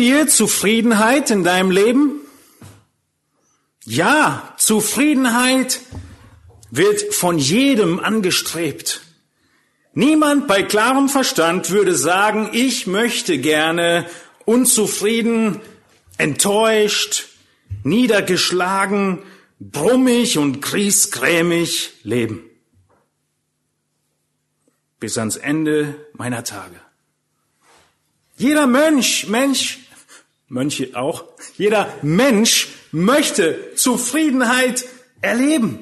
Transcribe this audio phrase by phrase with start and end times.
[0.00, 2.20] Dir Zufriedenheit in deinem Leben?
[3.84, 5.80] Ja, Zufriedenheit
[6.70, 9.02] wird von jedem angestrebt.
[9.92, 14.06] Niemand bei klarem Verstand würde sagen, ich möchte gerne
[14.46, 15.60] unzufrieden,
[16.16, 17.26] enttäuscht,
[17.82, 19.18] niedergeschlagen,
[19.58, 22.42] brummig und griesgrämig leben.
[24.98, 26.80] Bis ans Ende meiner Tage.
[28.38, 29.79] Jeder Mönch, Mensch,
[30.50, 31.24] Mönche auch,
[31.56, 34.84] jeder Mensch möchte Zufriedenheit
[35.20, 35.78] erleben.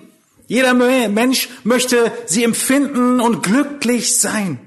[0.46, 4.60] Jeder Mensch möchte sie empfinden und glücklich sein.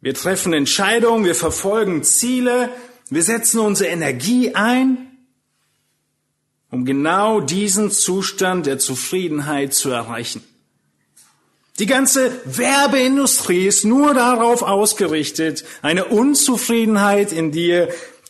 [0.00, 2.70] Wir treffen Entscheidungen, wir verfolgen Ziele,
[3.10, 4.98] wir setzen unsere Energie ein,
[6.72, 10.42] um genau diesen Zustand der Zufriedenheit zu erreichen.
[11.78, 17.88] Die ganze Werbeindustrie ist nur darauf ausgerichtet, eine Unzufriedenheit in dir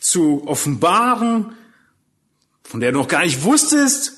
[0.09, 1.53] zu offenbaren,
[2.63, 4.13] von der du noch gar nicht wusstest,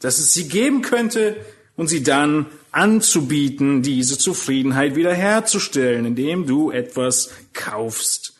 [0.00, 1.36] dass es sie geben könnte,
[1.76, 8.34] und sie dann anzubieten, diese Zufriedenheit wiederherzustellen, indem du etwas kaufst.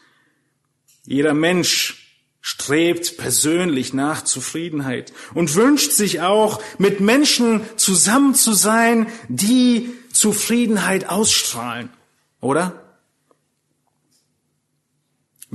[1.04, 9.06] Jeder Mensch strebt persönlich nach Zufriedenheit und wünscht sich auch, mit Menschen zusammen zu sein,
[9.28, 11.90] die Zufriedenheit ausstrahlen,
[12.40, 12.81] oder?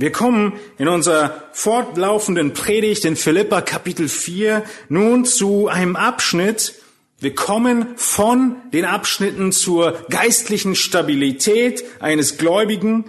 [0.00, 6.76] Wir kommen in unserer fortlaufenden Predigt in Philippa Kapitel 4 nun zu einem Abschnitt.
[7.18, 13.06] Wir kommen von den Abschnitten zur geistlichen Stabilität eines Gläubigen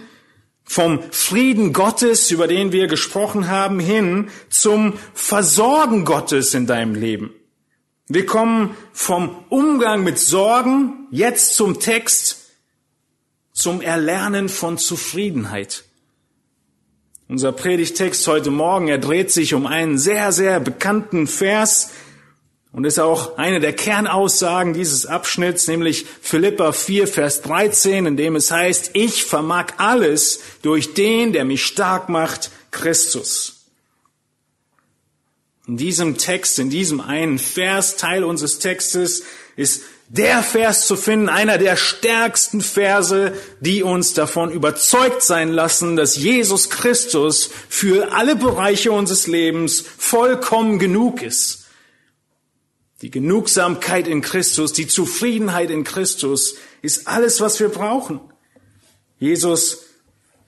[0.64, 7.30] vom Frieden Gottes, über den wir gesprochen haben, hin zum Versorgen Gottes in deinem Leben.
[8.08, 12.50] Wir kommen vom Umgang mit Sorgen jetzt zum Text,
[13.52, 15.84] zum Erlernen von Zufriedenheit.
[17.30, 21.92] Unser Predigtext heute Morgen, er dreht sich um einen sehr, sehr bekannten Vers,
[22.72, 28.34] und ist auch eine der Kernaussagen dieses Abschnitts, nämlich Philippa 4, Vers 13, in dem
[28.34, 33.66] es heißt, ich vermag alles durch den, der mich stark macht, Christus.
[35.68, 39.22] In diesem Text, in diesem einen Vers, Teil unseres Textes,
[39.54, 45.96] ist der Vers zu finden, einer der stärksten Verse, die uns davon überzeugt sein lassen,
[45.96, 51.60] dass Jesus Christus für alle Bereiche unseres Lebens vollkommen genug ist
[53.02, 58.20] die Genugsamkeit in Christus, die Zufriedenheit in Christus ist alles, was wir brauchen.
[59.18, 59.84] Jesus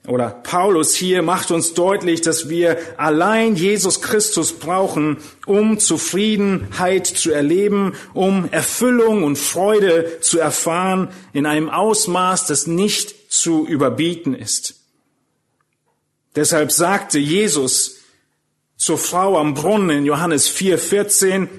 [0.05, 7.31] oder Paulus hier macht uns deutlich, dass wir allein Jesus Christus brauchen, um Zufriedenheit zu
[7.31, 14.75] erleben, um Erfüllung und Freude zu erfahren in einem Ausmaß, das nicht zu überbieten ist.
[16.35, 17.99] Deshalb sagte Jesus
[18.75, 21.49] zur Frau am Brunnen in Johannes 4, 14,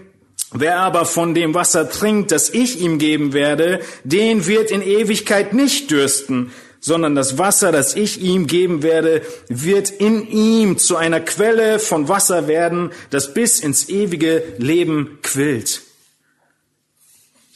[0.56, 5.52] Wer aber von dem Wasser trinkt, das ich ihm geben werde, den wird in Ewigkeit
[5.52, 6.52] nicht dürsten,
[6.84, 12.08] sondern das Wasser, das ich ihm geben werde, wird in ihm zu einer Quelle von
[12.08, 15.80] Wasser werden, das bis ins ewige Leben quillt.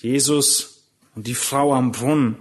[0.00, 0.82] Jesus
[1.14, 2.36] und die Frau am Brunnen.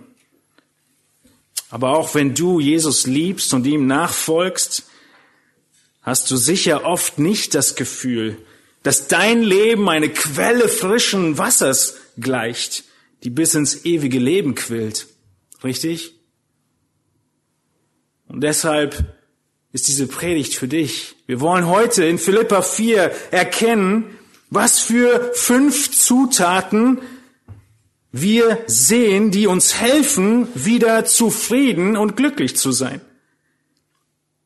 [1.70, 4.84] Aber auch wenn du Jesus liebst und ihm nachfolgst,
[6.04, 8.38] hast du sicher oft nicht das Gefühl,
[8.84, 12.86] dass dein Leben eine Quelle frischen Wassers gleicht,
[13.26, 15.08] die bis ins ewige Leben quillt.
[15.66, 16.17] Richtig?
[18.28, 19.06] Und deshalb
[19.72, 21.16] ist diese Predigt für dich.
[21.28, 24.18] Wir wollen heute in Philippa 4 erkennen,
[24.50, 27.00] was für fünf Zutaten
[28.12, 33.02] wir sehen, die uns helfen, wieder zufrieden und glücklich zu sein.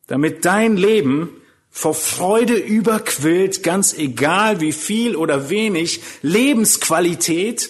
[0.08, 1.30] Damit dein Leben
[1.70, 7.70] vor Freude überquillt, ganz egal wie viel oder wenig Lebensqualität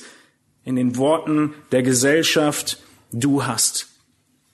[0.63, 2.81] in den Worten der Gesellschaft
[3.11, 3.89] du hast.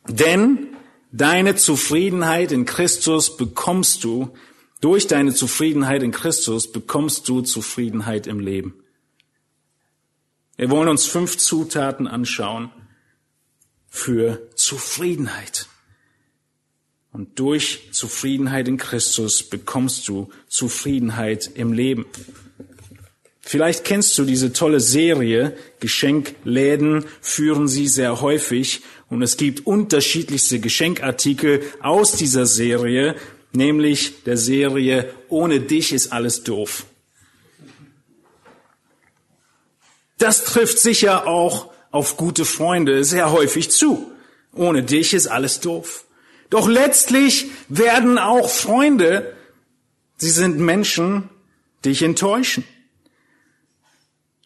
[0.07, 0.76] Denn
[1.17, 4.33] deine Zufriedenheit in Christus bekommst du,
[4.79, 8.75] durch deine Zufriedenheit in Christus bekommst du Zufriedenheit im Leben.
[10.55, 12.71] Wir wollen uns fünf Zutaten anschauen
[13.87, 15.67] für Zufriedenheit.
[17.11, 22.05] Und durch Zufriedenheit in Christus bekommst du Zufriedenheit im Leben.
[23.49, 30.59] Vielleicht kennst du diese tolle Serie, Geschenkläden führen sie sehr häufig und es gibt unterschiedlichste
[30.59, 33.15] Geschenkartikel aus dieser Serie,
[33.53, 36.87] nämlich der Serie Ohne dich ist alles doof.
[40.17, 44.11] Das trifft sicher auch auf gute Freunde sehr häufig zu.
[44.53, 46.03] Ohne dich ist alles doof.
[46.49, 49.37] Doch letztlich werden auch Freunde,
[50.17, 51.29] sie sind Menschen,
[51.85, 52.65] dich enttäuschen.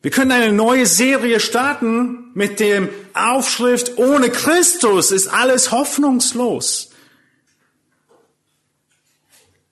[0.02, 6.90] Wir können eine neue Serie starten mit dem Aufschrift, ohne Christus ist alles hoffnungslos.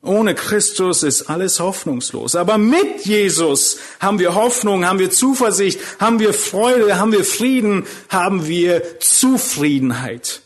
[0.02, 2.36] Ohne Christus ist alles hoffnungslos.
[2.36, 7.86] Aber mit Jesus haben wir Hoffnung, haben wir Zuversicht, haben wir Freude, haben wir Frieden,
[8.08, 10.42] haben wir Zufriedenheit.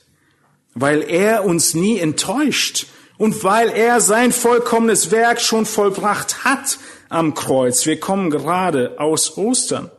[0.74, 2.88] Weil er uns nie enttäuscht
[3.18, 6.80] und weil er sein vollkommenes Werk schon vollbracht hat
[7.14, 7.86] am Kreuz.
[7.86, 9.92] Wir kommen gerade aus Ostern.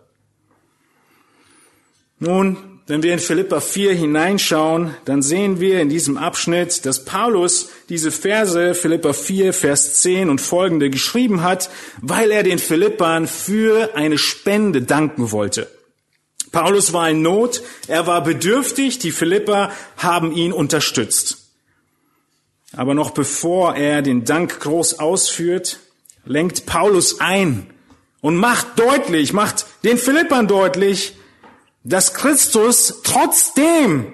[2.19, 7.70] Nun, wenn wir in Philippa 4 hineinschauen, dann sehen wir in diesem Abschnitt, dass Paulus
[7.88, 11.70] diese Verse, Philippa 4, Vers 10 und folgende geschrieben hat,
[12.02, 15.70] weil er den Philippern für eine Spende danken wollte.
[16.52, 21.38] Paulus war in Not, er war bedürftig, die Philipper haben ihn unterstützt.
[22.76, 25.81] Aber noch bevor er den Dank groß ausführt,
[26.25, 27.71] lenkt Paulus ein
[28.21, 31.15] und macht deutlich, macht den Philippern deutlich,
[31.82, 34.12] dass Christus trotzdem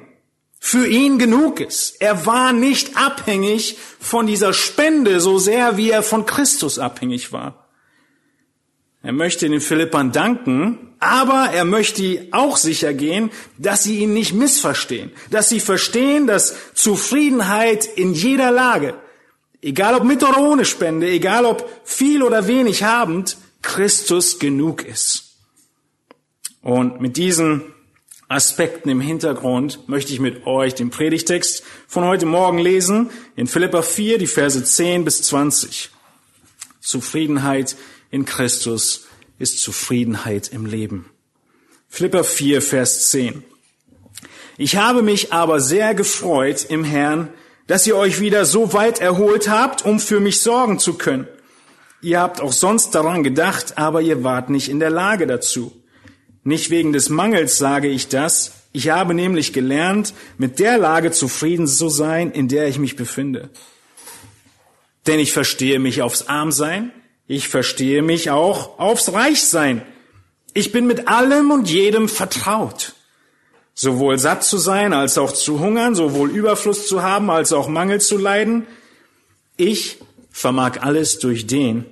[0.58, 2.00] für ihn genug ist.
[2.00, 7.68] Er war nicht abhängig von dieser Spende so sehr, wie er von Christus abhängig war.
[9.02, 14.34] Er möchte den Philippern danken, aber er möchte auch sicher gehen, dass sie ihn nicht
[14.34, 18.94] missverstehen, dass sie verstehen, dass Zufriedenheit in jeder Lage,
[19.62, 25.36] egal ob mit oder ohne Spende, egal ob viel oder wenig habend, Christus genug ist.
[26.62, 27.62] Und mit diesen
[28.28, 33.82] Aspekten im Hintergrund möchte ich mit euch den Predigtext von heute Morgen lesen in Philippa
[33.82, 35.90] 4, die Verse 10 bis 20.
[36.80, 37.76] Zufriedenheit
[38.10, 39.06] in Christus
[39.38, 41.10] ist Zufriedenheit im Leben.
[41.88, 43.42] Philippa 4, Vers 10.
[44.58, 47.30] Ich habe mich aber sehr gefreut im Herrn,
[47.70, 51.28] dass ihr euch wieder so weit erholt habt, um für mich sorgen zu können.
[52.02, 55.70] Ihr habt auch sonst daran gedacht, aber ihr wart nicht in der Lage dazu.
[56.42, 58.54] Nicht wegen des Mangels sage ich das.
[58.72, 63.50] Ich habe nämlich gelernt, mit der Lage zufrieden zu sein, in der ich mich befinde.
[65.06, 66.90] Denn ich verstehe mich aufs Armsein,
[67.28, 69.82] ich verstehe mich auch aufs Reichsein.
[70.54, 72.94] Ich bin mit allem und jedem vertraut.
[73.74, 78.00] Sowohl satt zu sein als auch zu hungern, sowohl Überfluss zu haben als auch Mangel
[78.00, 78.66] zu leiden.
[79.56, 79.98] Ich
[80.30, 81.86] vermag alles durch den,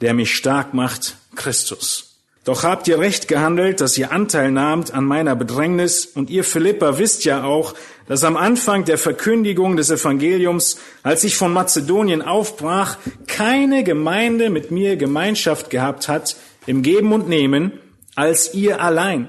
[0.00, 2.06] der mich stark macht, Christus.
[2.46, 6.96] Doch habt ihr recht gehandelt, dass ihr Anteil nahmt an meiner Bedrängnis, und ihr Philippa
[6.96, 7.74] wisst ja auch,
[8.06, 14.70] dass am Anfang der Verkündigung des Evangeliums, als ich von Mazedonien aufbrach, keine Gemeinde mit
[14.70, 17.72] mir Gemeinschaft gehabt hat im Geben und Nehmen,
[18.14, 19.28] als ihr allein.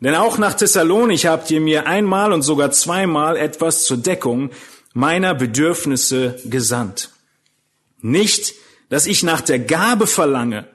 [0.00, 4.50] Denn auch nach Thessalonich habt ihr mir einmal und sogar zweimal etwas zur Deckung
[4.92, 7.10] meiner Bedürfnisse gesandt.
[8.00, 8.54] Nicht,
[8.88, 10.68] dass ich nach der Gabe verlange,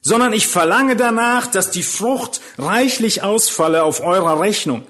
[0.00, 4.86] sondern ich verlange danach, dass die Frucht reichlich ausfalle auf eurer Rechnung.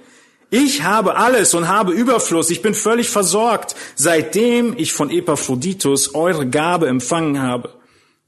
[0.50, 6.48] Ich habe alles und habe Überfluss, ich bin völlig versorgt, seitdem ich von Epaphroditus eure
[6.48, 7.74] Gabe empfangen habe.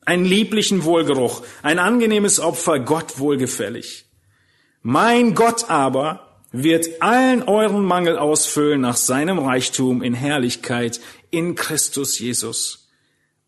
[0.05, 4.06] Einen lieblichen Wohlgeruch, ein angenehmes Opfer, Gott wohlgefällig.
[4.89, 11.01] Mein Gott aber wird allen euren Mangel ausfüllen nach seinem Reichtum in Herrlichkeit
[11.33, 12.89] in Christus Jesus.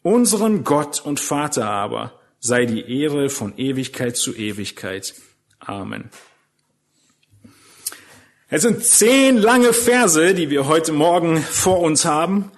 [0.02, 5.14] Unseren Gott und Vater aber sei die Ehre von Ewigkeit zu Ewigkeit.
[5.61, 6.11] Amen.
[8.49, 12.50] Es sind zehn lange Verse, die wir heute Morgen vor uns haben.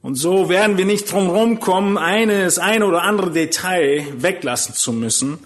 [0.00, 5.38] Und so werden wir nicht drum rumkommen, eines, ein oder andere Detail weglassen zu müssen.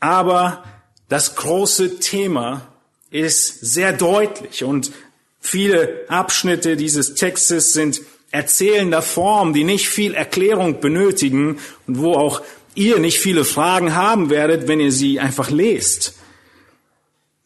[0.00, 0.64] Aber
[1.08, 2.66] das große Thema
[3.10, 4.92] ist sehr deutlich und
[5.40, 12.42] viele Abschnitte dieses Textes sind erzählender Form, die nicht viel Erklärung benötigen und wo auch
[12.74, 16.14] ihr nicht viele Fragen haben werdet, wenn ihr sie einfach lest.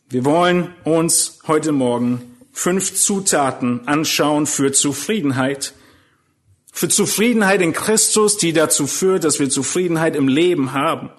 [0.08, 5.74] Wir wollen uns heute Morgen fünf Zutaten anschauen für Zufriedenheit.
[6.72, 11.10] Für Zufriedenheit in Christus, die dazu führt, dass wir Zufriedenheit im Leben haben.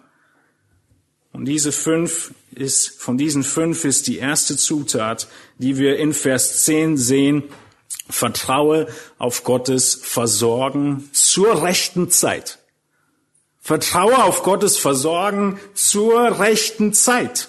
[1.39, 6.65] Und diese fünf ist, von diesen fünf ist die erste Zutat, die wir in Vers
[6.65, 7.43] 10 sehen.
[8.09, 8.87] Vertraue
[9.19, 12.59] auf Gottes Versorgen zur rechten Zeit.
[13.61, 17.47] Vertraue auf Gottes Versorgen zur rechten Zeit.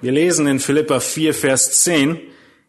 [0.00, 2.18] Wir lesen in Philippa 4, Vers 10,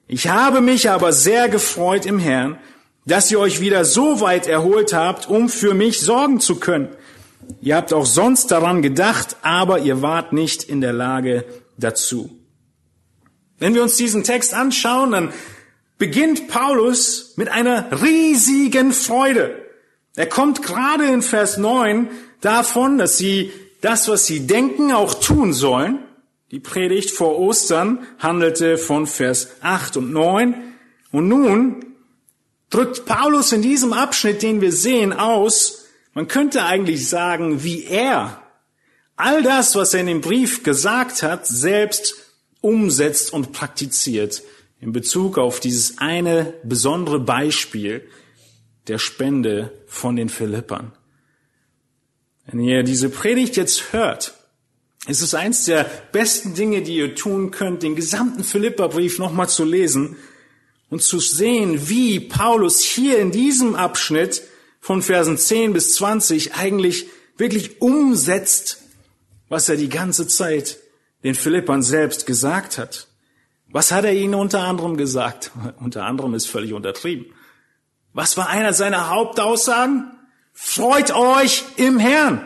[0.08, 2.60] Ich habe mich aber sehr gefreut im Herrn,
[3.08, 6.96] dass ihr euch wieder so weit erholt habt, um für mich sorgen zu können.
[7.62, 11.45] Ihr habt auch sonst daran gedacht, aber ihr wart nicht in der Lage
[11.77, 12.29] dazu.
[13.57, 15.33] Wenn wir uns diesen Text anschauen, dann
[15.97, 19.55] beginnt Paulus mit einer riesigen Freude.
[20.15, 22.09] Er kommt gerade in Vers 9
[22.41, 26.00] davon, dass sie das, was sie denken, auch tun sollen.
[26.51, 30.55] Die Predigt vor Ostern handelte von Vers 8 und 9.
[31.12, 31.85] Und nun
[32.69, 35.82] drückt Paulus in diesem Abschnitt, den wir sehen, aus,
[36.13, 38.41] man könnte eigentlich sagen, wie er
[39.15, 42.15] all das, was er in dem Brief gesagt hat, selbst
[42.62, 44.43] umsetzt und praktiziert
[44.79, 48.08] in Bezug auf dieses eine besondere Beispiel,
[48.88, 50.91] der Spende von den Philippern.
[52.46, 54.34] Wenn ihr diese Predigt jetzt hört,
[55.08, 59.63] ist es eins der besten Dinge, die ihr tun könnt, den gesamten Philipperbrief nochmal zu
[59.63, 60.17] lesen
[60.89, 64.41] und zu sehen, wie Paulus hier in diesem Abschnitt
[64.83, 68.81] von Versen 10 bis 20 eigentlich wirklich umsetzt,
[69.47, 70.77] was er die ganze Zeit
[71.23, 73.07] den Philippern selbst gesagt hat.
[73.69, 75.51] Was hat er ihnen unter anderem gesagt?
[75.79, 77.27] Unter anderem ist völlig untertrieben.
[78.11, 80.11] Was war einer seiner Hauptaussagen?
[80.51, 82.45] Freut euch im Herrn.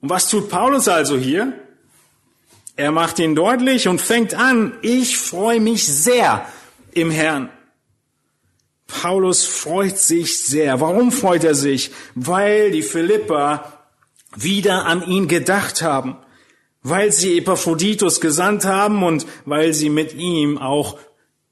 [0.00, 1.52] Und was tut Paulus also hier?
[2.76, 6.46] Er macht ihn deutlich und fängt an, ich freue mich sehr
[6.92, 7.50] im Herrn.
[8.86, 10.80] Paulus freut sich sehr.
[10.80, 11.90] Warum freut er sich?
[12.14, 13.82] Weil die Philipper
[14.36, 16.16] wieder an ihn gedacht haben,
[16.82, 20.98] weil sie Epaphroditus gesandt haben und weil sie mit ihm auch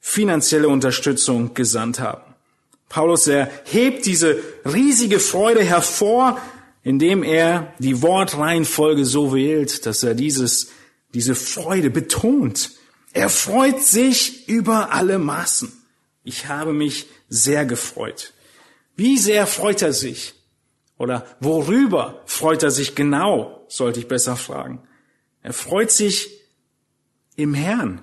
[0.01, 2.35] finanzielle Unterstützung gesandt haben.
[2.89, 6.39] Paulus erhebt diese riesige Freude hervor,
[6.85, 10.69] indem er die Wortreihenfolge so wählt, dass er dieses,
[11.15, 12.71] diese Freude betont.
[13.13, 15.73] Er freut sich über alle Maßen.
[16.25, 18.33] Ich habe mich sehr gefreut.
[18.97, 20.35] Wie sehr freut er sich?
[20.97, 24.83] Oder worüber freut er sich genau, sollte ich besser fragen.
[25.43, 26.31] Er freut sich
[27.37, 28.03] im Herrn.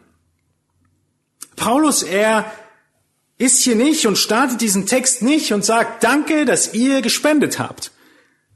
[1.55, 2.51] Paulus, er
[3.37, 7.91] ist hier nicht und startet diesen Text nicht und sagt, danke, dass ihr gespendet habt,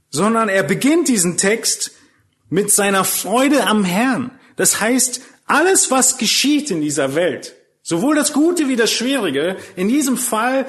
[0.09, 1.91] sondern er beginnt diesen Text
[2.49, 4.31] mit seiner Freude am Herrn.
[4.57, 7.55] Das heißt, alles, was geschieht in dieser Welt,
[7.85, 10.65] sowohl das Gute wie das Schwierige, in diesem Fall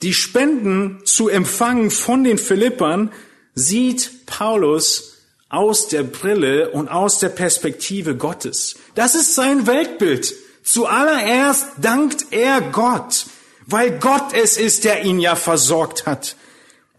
[0.00, 3.12] die Spenden zu empfangen von den Philippern,
[3.54, 5.18] sieht Paulus
[5.50, 8.76] aus der Brille und aus der Perspektive Gottes.
[8.94, 10.32] Das ist sein Weltbild.
[10.62, 13.26] Zuallererst dankt er Gott
[13.70, 16.36] weil Gott es ist, der ihn ja versorgt hat.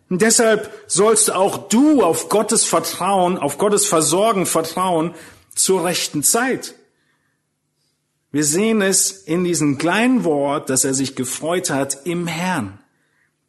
[0.10, 5.14] Und deshalb sollst auch du auf Gottes Vertrauen, auf Gottes Versorgen vertrauen
[5.56, 6.76] zur rechten Zeit.
[8.32, 12.80] Wir sehen es in diesem kleinen Wort, dass er sich gefreut hat im Herrn.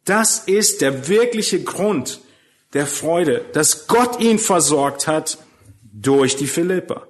[0.03, 2.19] Das ist der wirkliche Grund
[2.73, 5.37] der Freude, dass Gott ihn versorgt hat
[5.93, 7.07] durch die Philipper.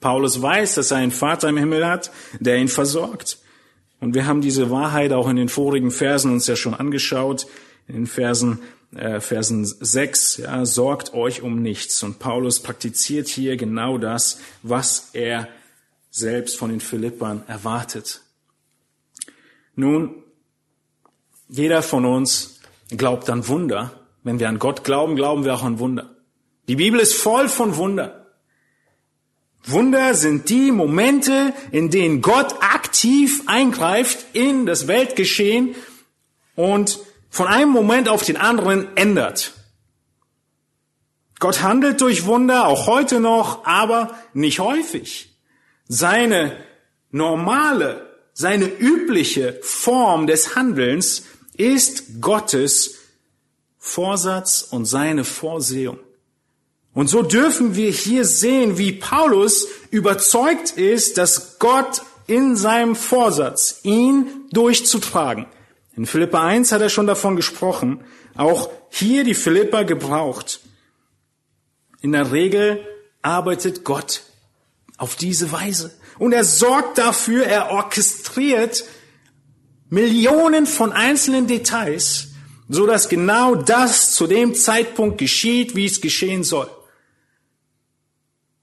[0.00, 3.38] Paulus weiß, dass er einen Vater im Himmel hat, der ihn versorgt.
[4.00, 7.46] Und wir haben diese Wahrheit auch in den vorigen Versen uns ja schon angeschaut,
[7.88, 8.60] in den Versen,
[8.94, 12.02] äh, Versen 6, ja, sorgt euch um nichts.
[12.02, 15.48] Und Paulus praktiziert hier genau das, was er
[16.16, 18.22] selbst von den Philippern erwartet.
[19.74, 20.22] Nun,
[21.46, 23.92] jeder von uns glaubt an Wunder.
[24.22, 26.16] Wenn wir an Gott glauben, glauben wir auch an Wunder.
[26.68, 28.26] Die Bibel ist voll von Wunder.
[29.64, 35.74] Wunder sind die Momente, in denen Gott aktiv eingreift in das Weltgeschehen
[36.54, 39.52] und von einem Moment auf den anderen ändert.
[41.40, 45.35] Gott handelt durch Wunder, auch heute noch, aber nicht häufig.
[45.88, 46.56] Seine
[47.10, 51.24] normale, seine übliche Form des Handelns
[51.56, 52.96] ist Gottes
[53.78, 55.98] Vorsatz und seine Vorsehung.
[56.92, 63.80] Und so dürfen wir hier sehen, wie Paulus überzeugt ist, dass Gott in seinem Vorsatz,
[63.84, 65.46] ihn durchzutragen,
[65.96, 68.04] In Philippa 1 hat er schon davon gesprochen.
[68.36, 70.60] Auch hier die Philippa gebraucht.
[72.02, 72.86] In der Regel
[73.22, 74.22] arbeitet Gott
[74.96, 75.94] auf diese Weise.
[76.18, 78.84] Und er sorgt dafür, er orchestriert
[79.88, 82.28] Millionen von einzelnen Details,
[82.68, 86.68] so dass genau das zu dem Zeitpunkt geschieht, wie es geschehen soll.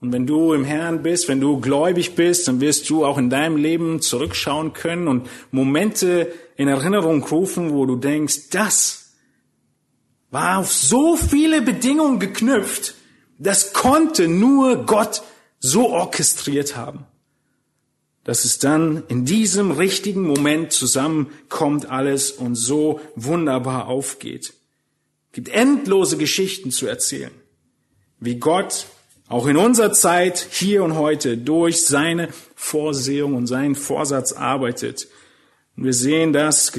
[0.02, 3.30] Und wenn du im Herrn bist, wenn du gläubig bist, dann wirst du auch in
[3.30, 9.14] deinem Leben zurückschauen können und Momente in Erinnerung rufen, wo du denkst, das
[10.30, 12.96] war auf so viele Bedingungen geknüpft,
[13.38, 15.24] das konnte nur Gott
[15.64, 17.06] so orchestriert haben
[18.24, 24.54] dass es dann in diesem richtigen Moment zusammenkommt alles und so wunderbar aufgeht.
[25.30, 27.34] Es gibt endlose Geschichten zu erzählen,
[28.20, 28.86] wie Gott
[29.28, 35.08] auch in unserer Zeit, hier und heute, durch seine Vorsehung und seinen Vorsatz arbeitet.
[35.76, 36.72] Und wir sehen das,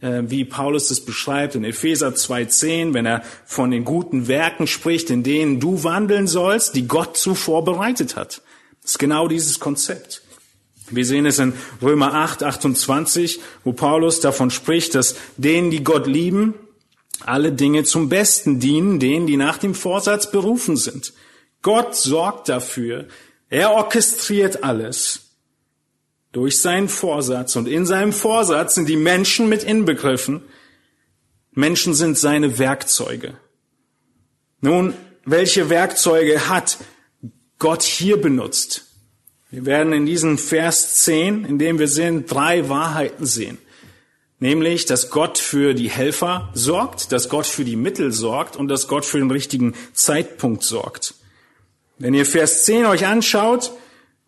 [0.00, 5.22] wie Paulus das beschreibt in Epheser 2.10, wenn er von den guten Werken spricht, in
[5.22, 8.42] denen du wandeln sollst, die Gott zuvor bereitet hat.
[8.82, 10.22] Das ist genau dieses Konzept.
[10.90, 16.06] Wir sehen es in Römer 8, 28, wo Paulus davon spricht, dass denen, die Gott
[16.06, 16.54] lieben,
[17.24, 21.12] alle Dinge zum Besten dienen, denen, die nach dem Vorsatz berufen sind.
[21.62, 23.06] Gott sorgt dafür.
[23.50, 25.29] Er orchestriert alles
[26.32, 27.56] durch seinen Vorsatz.
[27.56, 30.42] Und in seinem Vorsatz sind die Menschen mit inbegriffen.
[31.52, 33.34] Menschen sind seine Werkzeuge.
[34.60, 34.94] Nun,
[35.24, 36.78] welche Werkzeuge hat
[37.58, 38.86] Gott hier benutzt?
[39.50, 43.58] Wir werden in diesem Vers 10, in dem wir sind, drei Wahrheiten sehen.
[44.38, 48.86] Nämlich, dass Gott für die Helfer sorgt, dass Gott für die Mittel sorgt und dass
[48.86, 51.14] Gott für den richtigen Zeitpunkt sorgt.
[51.98, 53.72] Wenn ihr Vers 10 euch anschaut,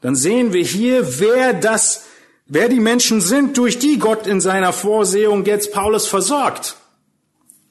[0.03, 2.05] dann sehen wir hier, wer das,
[2.47, 6.77] wer die Menschen sind, durch die Gott in seiner Vorsehung jetzt Paulus versorgt.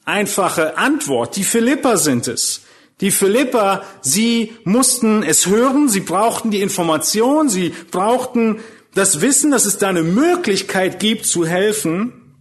[0.06, 1.36] Einfache Antwort.
[1.36, 2.62] Die Philipper sind es.
[3.02, 8.60] Die Philipper, sie mussten es hören, sie brauchten die Information, sie brauchten
[8.94, 12.36] das Wissen, dass es da eine Möglichkeit gibt zu helfen.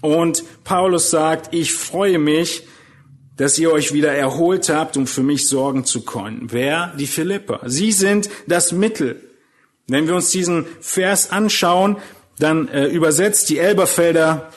[0.00, 2.64] Und Paulus sagt, ich freue mich,
[3.36, 6.48] dass ihr euch wieder erholt habt, um für mich sorgen zu können.
[6.50, 6.92] Wer?
[6.98, 7.60] Die Philipper.
[7.66, 9.20] Sie sind das Mittel.
[9.88, 11.96] Wenn wir uns diesen Vers anschauen,
[12.38, 14.50] dann äh, übersetzt die Elberfelder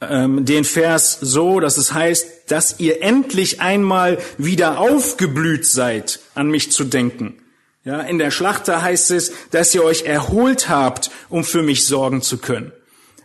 [0.00, 6.48] ähm, den Vers so, dass es heißt, dass ihr endlich einmal wieder aufgeblüht seid, an
[6.48, 7.38] mich zu denken.
[7.84, 12.20] Ja, in der Schlachter heißt es, dass ihr euch erholt habt, um für mich sorgen
[12.20, 12.72] zu können.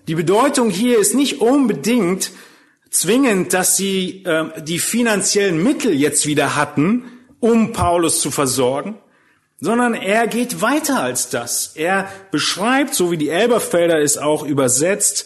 [0.07, 2.31] Die Bedeutung hier ist nicht unbedingt
[2.91, 7.05] zwingend, dass sie äh, die finanziellen Mittel jetzt wieder hatten,
[7.39, 8.99] um Paulus zu versorgen,
[9.59, 11.71] sondern er geht weiter als das.
[11.75, 15.25] Er beschreibt, so wie die Elberfelder es auch übersetzt,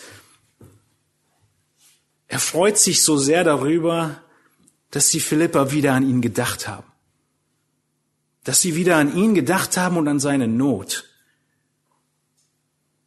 [2.27, 4.21] er freut sich so sehr darüber,
[4.91, 6.87] dass die Philippa wieder an ihn gedacht haben.
[8.43, 11.05] Dass sie wieder an ihn gedacht haben und an seine Not.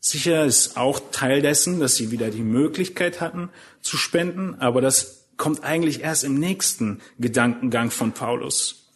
[0.00, 5.26] Sicher ist auch Teil dessen, dass sie wieder die Möglichkeit hatten zu spenden, aber das
[5.36, 8.86] kommt eigentlich erst im nächsten Gedankengang von Paulus.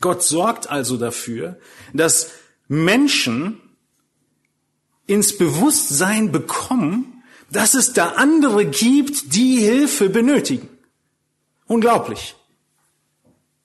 [0.00, 1.58] Gott sorgt also dafür,
[1.92, 2.30] dass
[2.68, 3.60] Menschen
[5.06, 10.68] ins Bewusstsein bekommen, dass es da andere gibt, die Hilfe benötigen.
[11.66, 12.34] Unglaublich.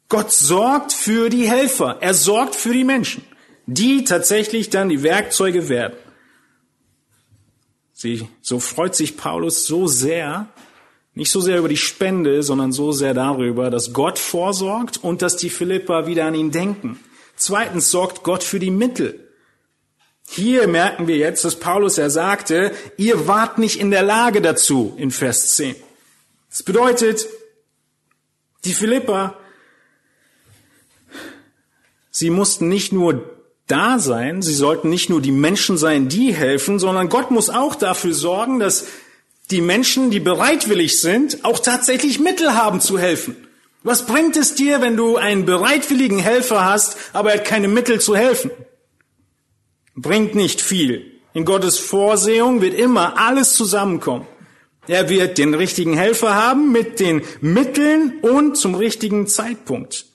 [0.10, 1.98] Gott sorgt für die Helfer.
[2.02, 3.24] Er sorgt für die Menschen,
[3.68, 5.96] die tatsächlich dann die Werkzeuge werden.
[8.02, 10.48] Sie, so freut sich Paulus so sehr,
[11.16, 15.36] nicht so sehr über die Spende, sondern so sehr darüber, dass Gott vorsorgt und dass
[15.36, 16.98] die Philippa wieder an ihn denken.
[17.36, 19.28] Zweitens sorgt Gott für die Mittel.
[20.30, 24.94] Hier merken wir jetzt, dass Paulus er sagte, ihr wart nicht in der Lage dazu
[24.96, 25.76] in Vers 10.
[26.50, 27.28] Das bedeutet,
[28.64, 29.38] die Philippa,
[32.12, 33.39] sie mussten nicht nur
[33.70, 37.76] da sein, sie sollten nicht nur die Menschen sein, die helfen, sondern Gott muss auch
[37.76, 38.88] dafür sorgen, dass
[39.52, 43.36] die Menschen, die bereitwillig sind, auch tatsächlich Mittel haben zu helfen.
[43.84, 48.02] Was bringt es dir, wenn du einen bereitwilligen Helfer hast, aber er hat keine Mittel
[48.02, 48.52] zu helfen?
[50.02, 51.12] bringt nicht viel.
[51.34, 54.28] In Gottes Vorsehung wird immer alles zusammenkommen.
[54.88, 60.06] Er wird den richtigen Helfer haben mit den Mitteln und zum richtigen Zeitpunkt.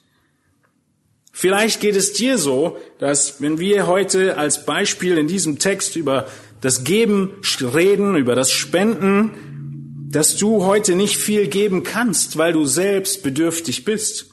[1.36, 6.28] Vielleicht geht es dir so, dass wenn wir heute als Beispiel in diesem Text über
[6.60, 12.64] das Geben reden, über das Spenden, dass du heute nicht viel geben kannst, weil du
[12.66, 14.26] selbst bedürftig bist.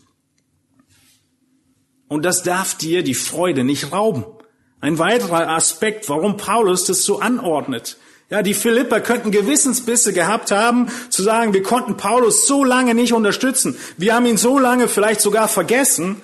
[2.07, 4.23] Und das darf dir die Freude nicht rauben.
[4.79, 7.97] Ein weiterer Aspekt, warum Paulus das so anordnet.
[8.29, 13.13] Ja, die Philipper könnten Gewissensbisse gehabt haben, zu sagen, wir konnten Paulus so lange nicht
[13.13, 13.75] unterstützen.
[13.97, 16.21] Wir haben ihn so lange vielleicht sogar vergessen.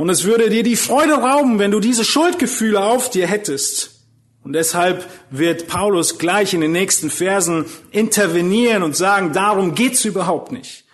[0.00, 4.00] Und es würde dir die Freude rauben, wenn du diese Schuldgefühle auf dir hättest.
[4.42, 10.52] Und deshalb wird Paulus gleich in den nächsten Versen intervenieren und sagen, darum geht's überhaupt
[10.52, 10.84] nicht.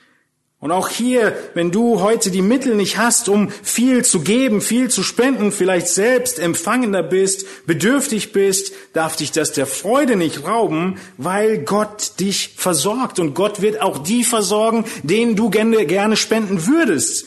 [0.58, 4.90] Und auch hier, wenn du heute die Mittel nicht hast, um viel zu geben, viel
[4.90, 10.98] zu spenden, vielleicht selbst empfangender bist, bedürftig bist, darf dich das der Freude nicht rauben,
[11.16, 13.20] weil Gott dich versorgt.
[13.20, 17.26] Und Gott wird auch die versorgen, denen du gerne spenden würdest,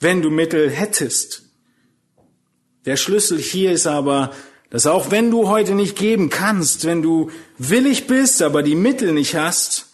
[0.00, 1.42] wenn du Mittel hättest.
[2.86, 4.32] Der Schlüssel hier ist aber,
[4.70, 9.12] dass auch wenn du heute nicht geben kannst, wenn du willig bist, aber die Mittel
[9.12, 9.86] nicht hast,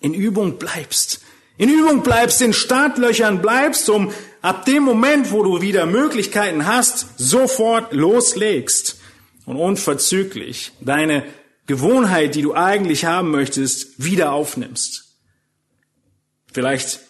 [0.00, 1.20] in Übung bleibst
[1.58, 7.06] in Übung bleibst, in Startlöchern bleibst, um ab dem Moment, wo du wieder Möglichkeiten hast,
[7.18, 8.98] sofort loslegst
[9.44, 11.24] und unverzüglich deine
[11.66, 15.14] Gewohnheit, die du eigentlich haben möchtest, wieder aufnimmst.
[16.52, 17.00] Vielleicht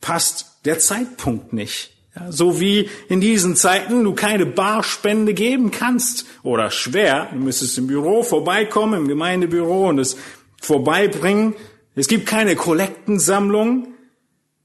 [0.00, 1.92] passt der Zeitpunkt nicht.
[2.16, 7.78] Ja, so wie in diesen Zeiten du keine Barspende geben kannst oder schwer, du müsstest
[7.78, 10.16] im Büro vorbeikommen, im Gemeindebüro und es
[10.60, 11.54] vorbeibringen.
[11.94, 13.94] Es gibt keine Kollektensammlung,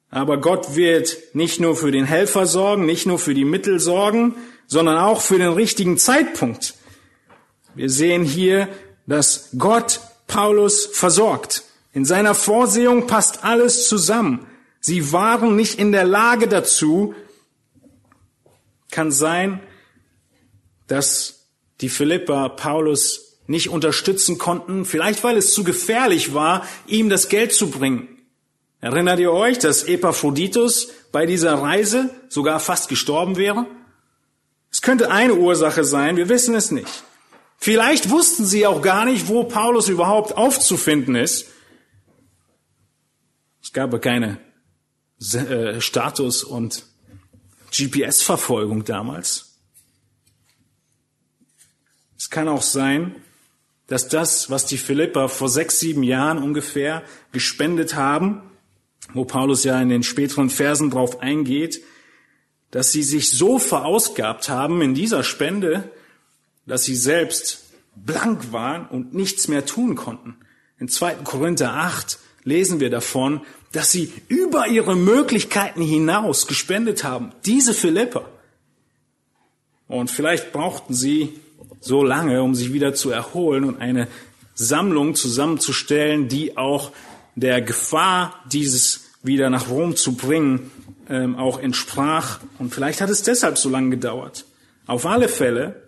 [0.09, 4.35] aber Gott wird nicht nur für den Helfer sorgen, nicht nur für die Mittel sorgen,
[4.65, 6.73] sondern auch für den richtigen Zeitpunkt.
[7.75, 8.69] Wir sehen hier,
[9.05, 11.63] dass Gott Paulus versorgt.
[11.93, 14.47] In seiner Vorsehung passt alles zusammen.
[14.85, 17.15] Sie waren nicht in der Lage dazu.
[18.91, 19.59] Kann sein,
[20.85, 21.47] dass
[21.81, 27.51] die Philipper Paulus nicht unterstützen konnten, vielleicht weil es zu gefährlich war, ihm das Geld
[27.51, 28.09] zu bringen.
[28.79, 33.65] Erinnert ihr euch, dass Epaphroditus bei dieser Reise sogar fast gestorben wäre?
[34.71, 37.03] Es könnte eine Ursache sein, wir wissen es nicht.
[37.57, 41.47] Vielleicht wussten sie auch gar nicht, wo Paulus überhaupt aufzufinden ist.
[43.63, 44.45] Es gab keine
[45.19, 46.85] äh, Status- und
[47.71, 49.57] GPS-Verfolgung damals.
[52.17, 53.15] Es kann auch sein,
[53.87, 58.41] dass das, was die Philipper vor sechs, sieben Jahren ungefähr gespendet haben,
[59.13, 61.81] wo Paulus ja in den späteren Versen drauf eingeht,
[62.71, 65.91] dass sie sich so verausgabt haben in dieser Spende,
[66.65, 67.63] dass sie selbst
[67.95, 70.35] blank waren und nichts mehr tun konnten.
[70.79, 71.15] In 2.
[71.23, 73.41] Korinther 8 lesen wir davon,
[73.73, 77.33] dass sie über ihre Möglichkeiten hinaus gespendet haben.
[77.45, 78.29] Diese Philipper.
[79.87, 81.39] Und vielleicht brauchten sie
[81.81, 84.07] so lange, um sich wieder zu erholen und eine
[84.53, 86.91] Sammlung zusammenzustellen, die auch
[87.35, 90.71] der Gefahr, dieses wieder nach Rom zu bringen,
[91.09, 92.39] ähm, auch entsprach.
[92.57, 94.45] Und vielleicht hat es deshalb so lange gedauert.
[94.87, 95.83] Auf alle Fälle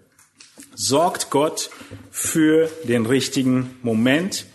[0.76, 1.70] sorgt Gott
[2.12, 4.46] für den richtigen Moment,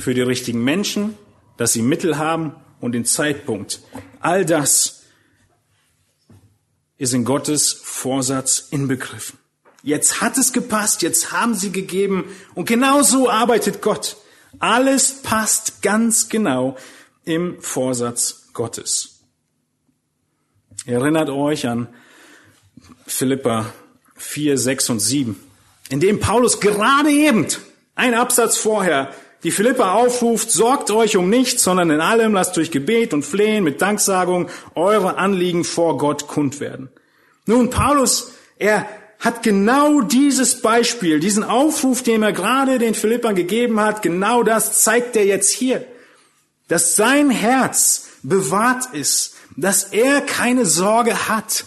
[0.00, 1.16] für die richtigen Menschen,
[1.56, 3.80] dass sie Mittel haben und den Zeitpunkt.
[4.20, 5.02] All das
[6.98, 9.38] ist in Gottes Vorsatz inbegriffen.
[9.82, 14.16] Jetzt hat es gepasst, jetzt haben sie gegeben und genau so arbeitet Gott.
[14.58, 16.76] Alles passt ganz genau
[17.24, 19.20] im Vorsatz Gottes.
[20.84, 21.88] Erinnert euch an
[23.06, 23.72] Philippa
[24.16, 25.40] 4, 6 und 7,
[25.88, 27.46] in dem Paulus gerade eben,
[27.94, 32.70] ein Absatz vorher, die Philippa aufruft, sorgt euch um nichts, sondern in allem lasst durch
[32.70, 36.90] Gebet und Flehen mit Danksagung eure Anliegen vor Gott kund werden.
[37.46, 38.86] Nun, Paulus, er
[39.18, 44.82] hat genau dieses Beispiel, diesen Aufruf, den er gerade den Philippern gegeben hat, genau das
[44.82, 45.84] zeigt er jetzt hier.
[46.68, 51.64] Dass sein Herz bewahrt ist, dass er keine Sorge hat.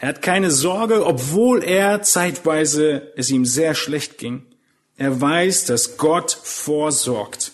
[0.00, 4.46] Er hat keine Sorge, obwohl er zeitweise es ihm sehr schlecht ging.
[4.96, 7.52] Er weiß, dass Gott vorsorgt.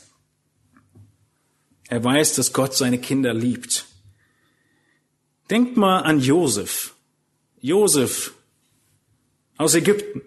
[1.89, 3.87] Er weiß, dass Gott seine Kinder liebt.
[5.49, 6.95] Denkt mal an Josef.
[7.61, 8.35] Josef
[9.57, 10.23] aus Ägypten.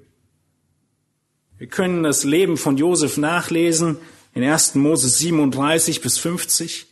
[1.58, 3.98] Wir können das Leben von Josef nachlesen
[4.34, 4.76] in 1.
[4.76, 6.88] Mose 37 bis 50.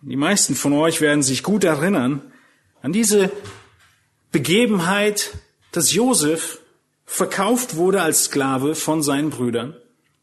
[0.00, 2.32] Die meisten von euch werden sich gut erinnern
[2.80, 3.30] an diese
[4.32, 5.30] Begebenheit,
[5.70, 6.61] dass Josef
[7.12, 9.76] verkauft wurde als Sklave von seinen Brüdern,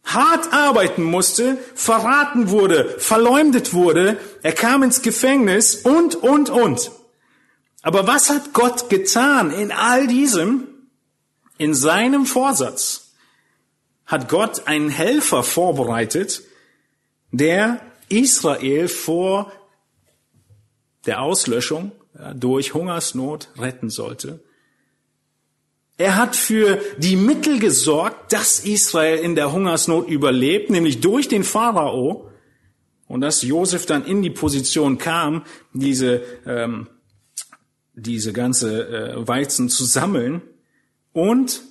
[0.03, 6.91] hart arbeiten musste, verraten wurde, verleumdet wurde, er kam ins Gefängnis und, und, und.
[7.83, 10.67] Aber was hat Gott getan in all diesem?
[11.59, 13.11] In seinem Vorsatz
[14.07, 16.41] hat Gott einen Helfer vorbereitet,
[17.31, 19.51] der Israel vor
[21.05, 21.91] der Auslöschung
[22.33, 24.43] durch Hungersnot retten sollte.
[25.99, 31.43] Er hat für die Mittel gesorgt, dass Israel in der Hungersnot überlebt, nämlich durch den
[31.43, 32.31] Pharao.
[33.07, 36.87] Und dass Josef dann in die Position kam, diese, ähm,
[37.95, 40.41] diese ganze äh, Weizen zu sammeln.
[41.11, 41.63] Und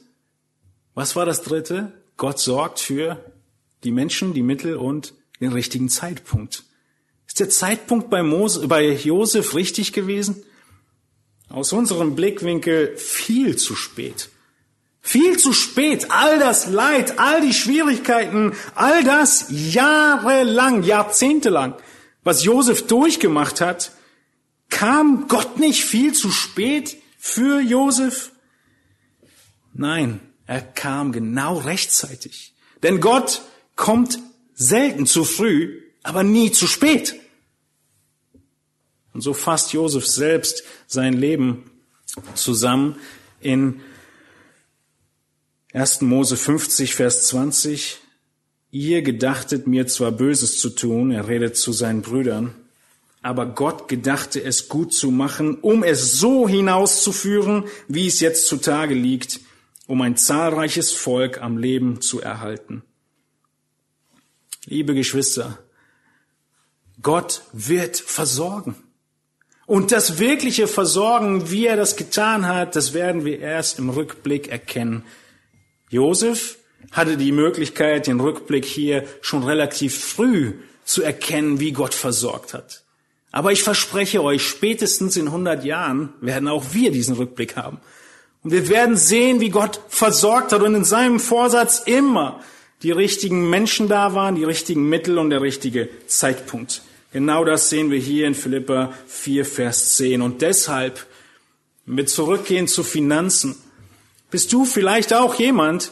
[0.92, 1.94] was war das dritte?
[2.18, 3.24] Gott sorgt für
[3.82, 6.64] die Menschen, die Mittel und den richtigen Zeitpunkt.
[7.26, 10.42] Ist der Zeitpunkt bei, Mose, bei Josef richtig gewesen?
[11.48, 14.28] Aus unserem Blickwinkel viel zu spät.
[15.00, 16.10] Viel zu spät.
[16.10, 21.74] All das Leid, all die Schwierigkeiten, all das jahrelang, jahrzehntelang,
[22.24, 23.92] was Josef durchgemacht hat,
[24.68, 28.32] kam Gott nicht viel zu spät für Josef?
[29.72, 32.54] Nein, er kam genau rechtzeitig.
[32.82, 33.42] Denn Gott
[33.76, 34.18] kommt
[34.54, 37.14] selten zu früh, aber nie zu spät.
[39.18, 41.68] Und so fasst Josef selbst sein Leben
[42.36, 42.94] zusammen
[43.40, 43.80] in
[45.72, 46.02] 1.
[46.02, 47.98] Mose 50, Vers 20.
[48.70, 52.54] Ihr gedachtet mir zwar Böses zu tun, er redet zu seinen Brüdern,
[53.20, 58.94] aber Gott gedachte es gut zu machen, um es so hinauszuführen, wie es jetzt zutage
[58.94, 59.40] liegt,
[59.88, 62.84] um ein zahlreiches Volk am Leben zu erhalten.
[64.66, 65.58] Liebe Geschwister,
[67.02, 68.76] Gott wird versorgen.
[69.68, 74.48] Und das wirkliche Versorgen, wie er das getan hat, das werden wir erst im Rückblick
[74.48, 75.04] erkennen.
[75.90, 76.56] Josef
[76.90, 80.54] hatte die Möglichkeit, den Rückblick hier schon relativ früh
[80.86, 82.82] zu erkennen, wie Gott versorgt hat.
[83.30, 87.78] Aber ich verspreche euch, spätestens in 100 Jahren werden auch wir diesen Rückblick haben.
[88.42, 92.42] Und wir werden sehen, wie Gott versorgt hat und in seinem Vorsatz immer
[92.82, 96.80] die richtigen Menschen da waren, die richtigen Mittel und der richtige Zeitpunkt.
[97.18, 100.22] Genau das sehen wir hier in Philippa 4, Vers 10.
[100.22, 101.04] Und deshalb,
[101.84, 103.56] wir zurückgehen zu Finanzen,
[104.30, 105.90] bist du vielleicht auch jemand,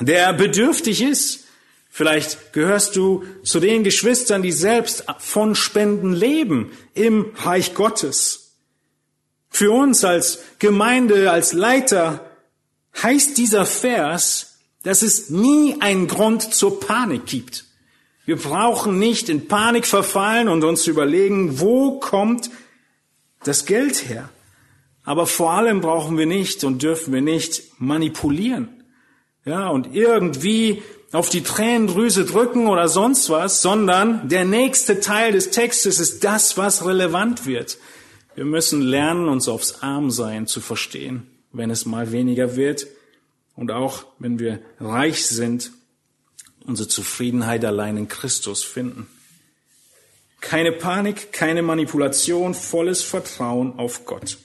[0.00, 1.44] der bedürftig ist.
[1.90, 8.54] Vielleicht gehörst du zu den Geschwistern, die selbst von Spenden leben im Reich Gottes.
[9.50, 12.30] Für uns als Gemeinde, als Leiter
[13.02, 17.65] heißt dieser Vers, dass es nie einen Grund zur Panik gibt.
[18.26, 22.50] Wir brauchen nicht in Panik verfallen und uns überlegen, wo kommt
[23.44, 24.28] das Geld her?
[25.04, 28.82] Aber vor allem brauchen wir nicht und dürfen wir nicht manipulieren.
[29.44, 35.50] Ja, und irgendwie auf die Tränendrüse drücken oder sonst was, sondern der nächste Teil des
[35.50, 37.78] Textes ist das, was relevant wird.
[38.34, 42.88] Wir müssen lernen, uns aufs Armsein zu verstehen, wenn es mal weniger wird
[43.54, 45.70] und auch wenn wir reich sind,
[46.66, 49.06] unsere Zufriedenheit allein in Christus finden.
[50.40, 54.38] Keine Panik, keine Manipulation, volles Vertrauen auf Gott.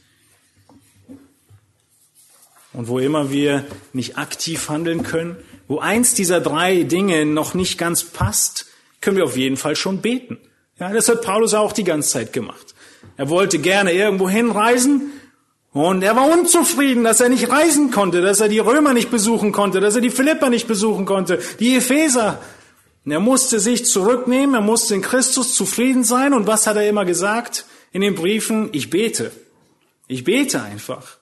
[2.74, 5.36] Und wo immer wir nicht aktiv handeln können,
[5.68, 8.68] wo eins dieser drei Dinge noch nicht ganz passt,
[9.02, 10.38] können wir auf jeden Fall schon beten.
[10.80, 12.74] Ja, das hat Paulus auch die ganze Zeit gemacht.
[13.18, 15.12] Er wollte gerne irgendwo hinreisen
[15.74, 19.54] und er war unzufrieden, dass er nicht reisen konnte, dass er die Römer nicht besuchen
[19.54, 22.42] konnte, dass er die Philipper nicht besuchen konnte, die Epheser.
[23.06, 26.34] Und er musste sich zurücknehmen, er musste in Christus zufrieden sein.
[26.34, 28.70] Und was hat er immer gesagt in den Briefen?
[28.74, 29.32] Ich bete.
[30.08, 31.20] Ich bete einfach,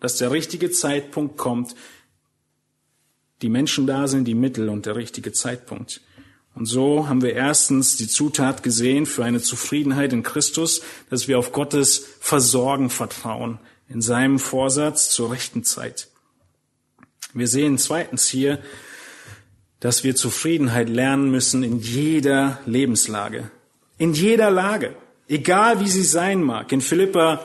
[0.00, 1.76] dass der richtige Zeitpunkt kommt.
[3.42, 6.00] Die Menschen da sind, die Mittel und der richtige Zeitpunkt.
[6.56, 11.38] Und so haben wir erstens die Zutat gesehen für eine Zufriedenheit in Christus, dass wir
[11.38, 13.58] auf Gottes Versorgen vertrauen,
[13.94, 16.08] in seinem Vorsatz zur rechten Zeit.
[17.32, 18.58] Wir sehen zweitens hier,
[19.80, 23.50] dass wir Zufriedenheit lernen müssen in jeder Lebenslage.
[23.96, 24.96] In jeder Lage.
[25.28, 26.72] Egal wie sie sein mag.
[26.72, 27.44] In Philippa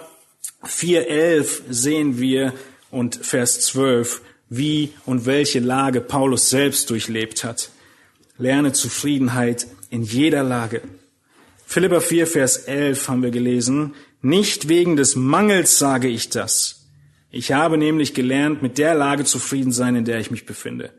[0.63, 2.53] 4.11 sehen wir
[2.91, 7.69] und Vers 12, wie und welche Lage Paulus selbst durchlebt hat.
[8.37, 10.81] Lerne Zufriedenheit in jeder Lage.
[11.65, 13.93] Philippa 4, Vers 11 haben wir gelesen.
[14.21, 16.87] Nicht wegen des Mangels sage ich das.
[17.31, 20.91] Ich habe nämlich gelernt, mit der Lage zufrieden sein, in der ich mich befinde.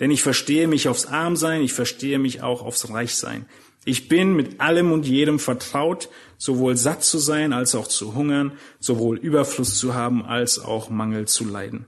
[0.00, 3.46] Denn ich verstehe mich aufs Armsein, ich verstehe mich auch aufs Reichsein.
[3.84, 8.52] Ich bin mit allem und jedem vertraut, sowohl satt zu sein als auch zu hungern,
[8.78, 11.86] sowohl Überfluss zu haben als auch Mangel zu leiden.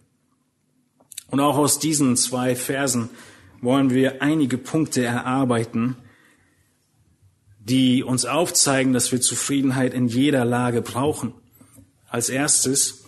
[1.28, 3.10] Und auch aus diesen zwei Versen
[3.60, 5.96] wollen wir einige Punkte erarbeiten,
[7.70, 11.32] die uns aufzeigen, dass wir Zufriedenheit in jeder Lage brauchen.
[12.08, 13.04] Als erstes,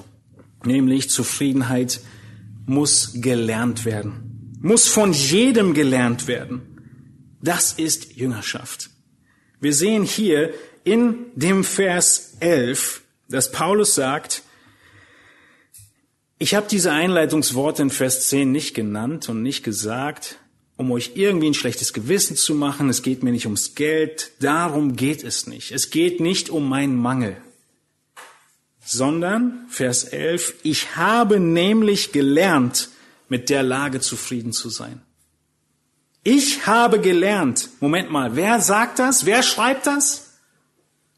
[0.64, 2.00] nämlich Zufriedenheit
[2.64, 6.62] muss gelernt werden, muss von jedem gelernt werden.
[7.42, 8.90] Das ist Jüngerschaft.
[9.60, 14.44] Wir sehen hier in dem Vers 11, dass Paulus sagt,
[16.38, 20.38] Ich habe diese Einleitungsworte in Vers 10 nicht genannt und nicht gesagt,
[20.82, 22.88] um euch irgendwie ein schlechtes Gewissen zu machen.
[22.88, 24.32] Es geht mir nicht ums Geld.
[24.40, 25.70] Darum geht es nicht.
[25.70, 27.36] Es geht nicht um meinen Mangel.
[28.84, 32.90] Sondern, Vers 11, ich habe nämlich gelernt,
[33.28, 35.00] mit der Lage zufrieden zu sein.
[36.24, 37.70] Ich habe gelernt.
[37.78, 39.24] Moment mal, wer sagt das?
[39.24, 40.32] Wer schreibt das?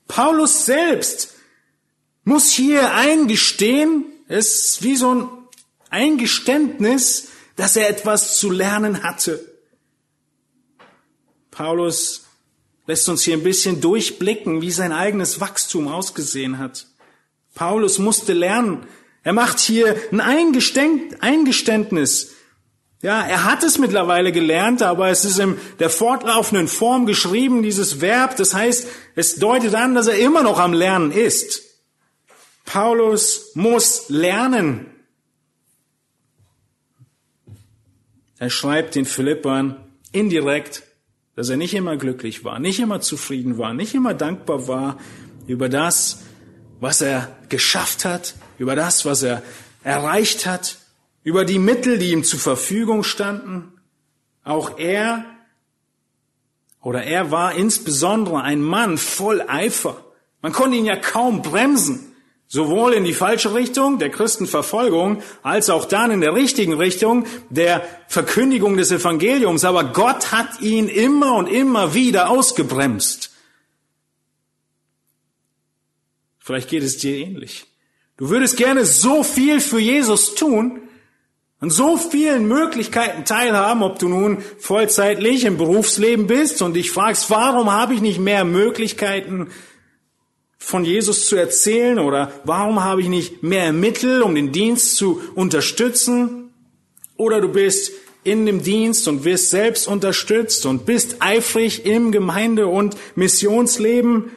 [0.09, 1.35] Paulus selbst
[2.25, 5.29] muss hier eingestehen, es ist wie so ein
[5.89, 9.54] Eingeständnis, dass er etwas zu lernen hatte.
[11.55, 12.27] Paulus
[12.87, 16.87] lässt uns hier ein bisschen durchblicken, wie sein eigenes Wachstum ausgesehen hat.
[17.55, 18.87] Paulus musste lernen.
[19.23, 22.33] Er macht hier ein Eingeständnis.
[23.01, 28.01] Ja, er hat es mittlerweile gelernt, aber es ist in der fortlaufenden Form geschrieben, dieses
[28.01, 28.37] Verb.
[28.37, 31.63] Das heißt, es deutet an, dass er immer noch am Lernen ist.
[32.65, 34.87] Paulus muss lernen.
[38.39, 39.77] Er schreibt den Philippern
[40.13, 40.83] indirekt,
[41.37, 44.99] dass er nicht immer glücklich war, nicht immer zufrieden war, nicht immer dankbar war
[45.47, 46.23] über das,
[46.81, 49.43] was er geschafft hat, über das, was er
[49.83, 50.79] erreicht hat,
[51.23, 53.73] über die Mittel, die ihm zur Verfügung standen.
[54.45, 55.25] Auch er
[56.81, 60.05] oder er war insbesondere ein Mann voll Eifer.
[60.43, 62.14] Man konnte ihn ja kaum bremsen.
[62.47, 67.83] Sowohl in die falsche Richtung der Christenverfolgung als auch dann in der richtigen Richtung der
[68.07, 69.65] Verkündigung des Evangeliums.
[69.65, 73.31] Aber Gott hat ihn immer und immer wieder ausgebremst.
[76.39, 77.67] Vielleicht geht es dir ähnlich.
[78.19, 80.83] Du würdest gerne so viel für Jesus tun,
[81.59, 87.31] an so vielen Möglichkeiten teilhaben, ob du nun vollzeitlich im Berufsleben bist und dich fragst,
[87.31, 89.49] warum habe ich nicht mehr Möglichkeiten,
[90.65, 95.21] von Jesus zu erzählen oder warum habe ich nicht mehr Mittel, um den Dienst zu
[95.35, 96.51] unterstützen?
[97.17, 97.93] Oder du bist
[98.25, 104.31] in dem Dienst und wirst selbst unterstützt und bist eifrig im Gemeinde- und Missionsleben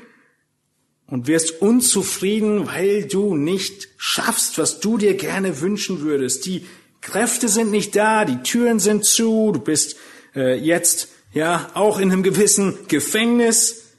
[1.07, 6.45] und wirst unzufrieden, weil du nicht schaffst, was du dir gerne wünschen würdest.
[6.45, 6.65] Die
[6.99, 9.95] Kräfte sind nicht da, die Türen sind zu, du bist
[10.35, 13.93] äh, jetzt ja auch in einem gewissen Gefängnis.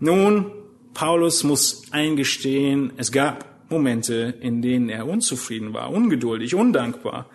[0.00, 0.50] Nun,
[0.94, 7.28] Paulus muss eingestehen, es gab Momente, in denen er unzufrieden war, ungeduldig, undankbar.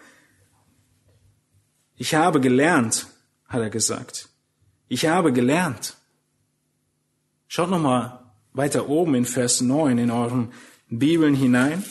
[1.95, 3.07] Ich habe gelernt,
[3.47, 4.29] hat er gesagt.
[4.87, 5.97] Ich habe gelernt.
[7.47, 8.19] Schaut nochmal
[8.53, 10.51] weiter oben in Vers 9 in euren
[10.89, 11.83] Bibeln hinein.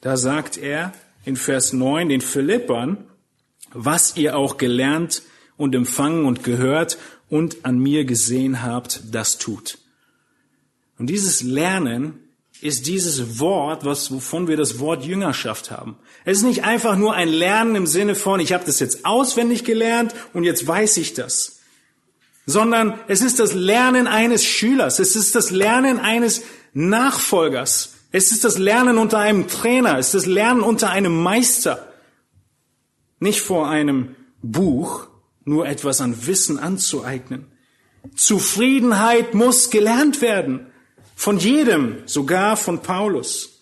[0.00, 0.92] Da sagt er
[1.24, 3.06] in Vers 9 den Philippern,
[3.72, 5.22] was ihr auch gelernt
[5.56, 9.78] und empfangen und gehört und an mir gesehen habt, das tut.
[10.98, 12.20] Und dieses Lernen
[12.60, 15.96] ist dieses Wort, was, wovon wir das Wort Jüngerschaft haben.
[16.24, 19.64] Es ist nicht einfach nur ein Lernen im Sinne von, ich habe das jetzt auswendig
[19.64, 21.60] gelernt und jetzt weiß ich das,
[22.46, 28.44] sondern es ist das Lernen eines Schülers, es ist das Lernen eines Nachfolgers, es ist
[28.44, 31.92] das Lernen unter einem Trainer, es ist das Lernen unter einem Meister,
[33.18, 35.08] nicht vor einem Buch
[35.44, 37.46] nur etwas an Wissen anzueignen.
[38.14, 40.66] Zufriedenheit muss gelernt werden.
[41.14, 43.60] Von jedem, sogar von Paulus.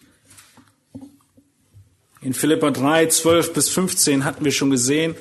[2.20, 5.14] In Philippa 3, 12 bis 15 hatten wir schon gesehen,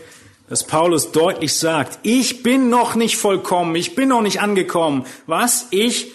[0.48, 5.06] dass Paulus deutlich sagt, ich bin noch nicht vollkommen, ich bin noch nicht angekommen.
[5.26, 5.68] Was?
[5.72, 6.12] Ich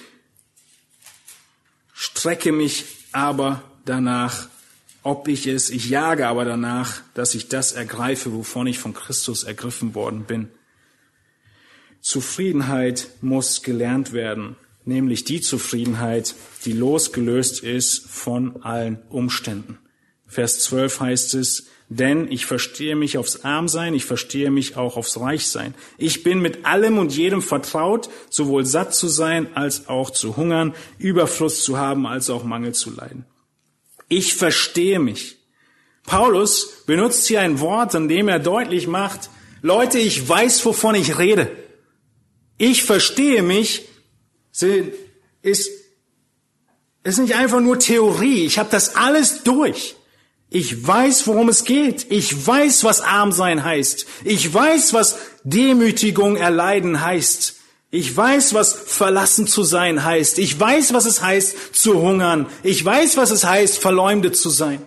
[1.93, 4.49] strecke mich aber danach,
[5.03, 9.45] ob ich es, ich jage aber danach, dass ich das ergreife, wovon ich von Christus
[9.45, 10.51] ergriffen worden bin.
[12.01, 19.79] Zufriedenheit muss gelernt werden nämlich die Zufriedenheit, die losgelöst ist von allen Umständen.
[20.27, 25.21] Vers 12 heißt es, denn ich verstehe mich aufs Armsein, ich verstehe mich auch aufs
[25.21, 25.75] Reichsein.
[25.99, 30.75] Ich bin mit allem und jedem vertraut, sowohl satt zu sein als auch zu hungern,
[30.99, 33.25] Überfluss zu haben als auch Mangel zu leiden.
[34.09, 35.37] Ich verstehe mich.
[36.05, 39.31] Paulus benutzt hier ein Wort, an dem er deutlich macht,
[39.63, 41.51] Leute, ich weiß, wovon ich rede.
[42.59, 43.89] Ich verstehe mich,
[44.63, 45.71] ist,
[47.03, 48.45] ist nicht einfach nur Theorie.
[48.45, 49.97] Ich habe das alles durch.
[50.49, 52.11] Ich weiß, worum es geht.
[52.11, 54.07] Ich weiß, was arm sein heißt.
[54.25, 57.55] Ich weiß, was Demütigung erleiden heißt.
[57.91, 60.39] Ich weiß, was verlassen zu sein heißt.
[60.39, 62.47] Ich weiß, was es heißt, zu hungern.
[62.63, 64.83] Ich weiß, was es heißt, verleumdet zu sein.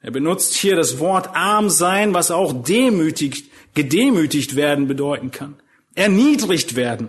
[0.00, 5.56] Er benutzt hier das Wort arm sein, was auch demütigt, gedemütigt werden bedeuten kann.
[5.94, 7.08] Erniedrigt werden.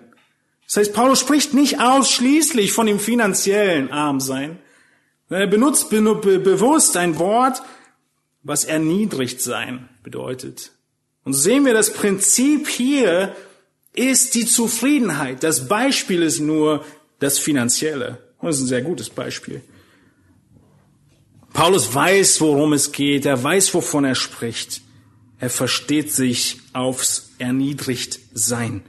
[0.68, 4.60] Das heißt, Paulus spricht nicht ausschließlich von dem finanziellen Armsein,
[5.30, 7.62] Er benutzt bewusst ein Wort,
[8.44, 10.72] was erniedrigt sein bedeutet.
[11.24, 13.36] Und sehen wir, das Prinzip hier
[13.94, 15.44] ist die Zufriedenheit.
[15.44, 16.86] Das Beispiel ist nur
[17.20, 18.20] das Finanzielle.
[18.38, 19.62] Und das ist ein sehr gutes Beispiel.
[21.54, 23.26] Paulus weiß, worum es geht.
[23.26, 24.82] Er weiß, wovon er spricht.
[25.40, 28.84] Er versteht sich aufs erniedrigt sein.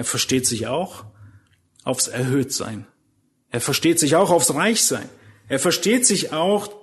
[0.00, 1.04] Er versteht sich auch
[1.84, 2.86] aufs erhöht sein.
[3.50, 5.06] Er versteht sich auch aufs reich sein.
[5.46, 6.74] Er versteht sich auch,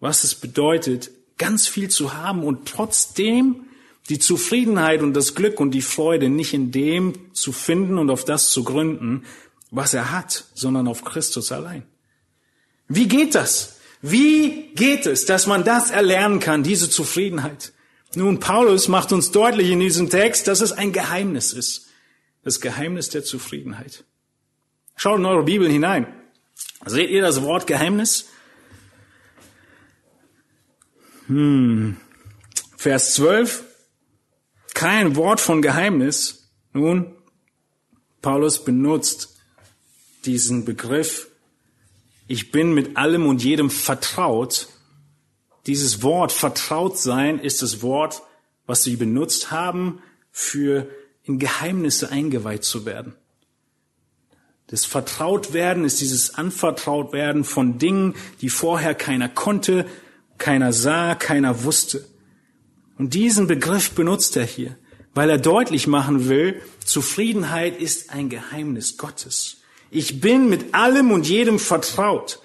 [0.00, 3.66] was es bedeutet, ganz viel zu haben und trotzdem
[4.08, 8.24] die Zufriedenheit und das Glück und die Freude nicht in dem zu finden und auf
[8.24, 9.22] das zu gründen,
[9.70, 11.84] was er hat, sondern auf Christus allein.
[12.88, 13.76] Wie geht das?
[14.02, 17.72] Wie geht es, dass man das erlernen kann, diese Zufriedenheit?
[18.16, 21.86] Nun, Paulus macht uns deutlich in diesem Text, dass es ein Geheimnis ist.
[22.46, 24.04] Das Geheimnis der Zufriedenheit.
[24.94, 26.06] Schaut in eure Bibel hinein.
[26.84, 28.28] Seht ihr das Wort Geheimnis?
[31.26, 31.96] Hm.
[32.76, 33.64] Vers 12.
[34.74, 36.48] Kein Wort von Geheimnis.
[36.72, 37.16] Nun,
[38.22, 39.40] Paulus benutzt
[40.24, 41.26] diesen Begriff.
[42.28, 44.68] Ich bin mit allem und jedem vertraut.
[45.66, 48.22] Dieses Wort vertraut sein ist das Wort,
[48.66, 50.88] was sie benutzt haben, für
[51.26, 53.14] in Geheimnisse eingeweiht zu werden.
[54.68, 59.86] Das Vertrautwerden ist dieses Anvertrautwerden von Dingen, die vorher keiner konnte,
[60.38, 62.04] keiner sah, keiner wusste.
[62.98, 64.76] Und diesen Begriff benutzt er hier,
[65.14, 69.58] weil er deutlich machen will, Zufriedenheit ist ein Geheimnis Gottes.
[69.90, 72.40] Ich bin mit allem und jedem vertraut.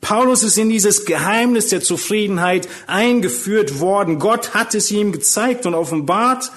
[0.00, 4.18] Paulus ist in dieses Geheimnis der Zufriedenheit eingeführt worden.
[4.18, 6.50] Gott hat es ihm gezeigt und offenbart.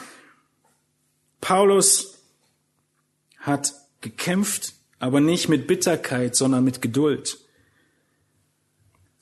[1.44, 2.20] Paulus
[3.38, 7.38] hat gekämpft, aber nicht mit Bitterkeit, sondern mit Geduld.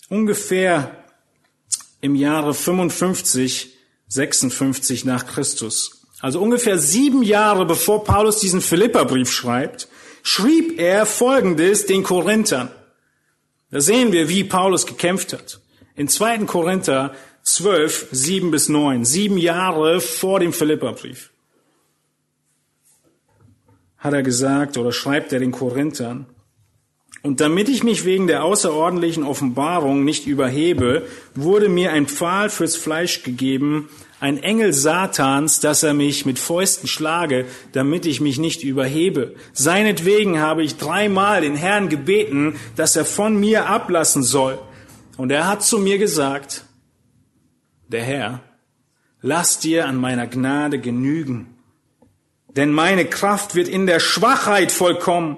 [0.08, 1.04] Ungefähr
[2.00, 3.76] im Jahre 55,
[4.08, 9.88] 56 nach Christus, also ungefähr sieben Jahre bevor Paulus diesen Philipperbrief schreibt,
[10.22, 12.70] schrieb er Folgendes den Korinthern.
[13.72, 15.60] Da sehen wir, wie Paulus gekämpft hat.
[15.96, 16.46] In 2.
[16.46, 21.31] Korinther 12, 7 bis 9, sieben Jahre vor dem Philipperbrief
[24.02, 26.26] hat er gesagt oder schreibt er den Korinthern.
[27.24, 32.76] Und damit ich mich wegen der außerordentlichen Offenbarung nicht überhebe, wurde mir ein Pfahl fürs
[32.76, 33.90] Fleisch gegeben,
[34.20, 39.36] ein Engel Satans, dass er mich mit Fäusten schlage, damit ich mich nicht überhebe.
[39.54, 44.58] Seinetwegen habe ich dreimal den Herrn gebeten, dass er von mir ablassen soll.
[45.16, 46.66] Und er hat zu mir gesagt,
[47.88, 48.42] der Herr,
[49.22, 51.56] lass dir an meiner Gnade genügen,
[52.56, 55.38] denn meine Kraft wird in der Schwachheit vollkommen.